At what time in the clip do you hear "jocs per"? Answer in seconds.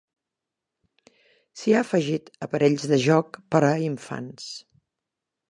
3.05-3.63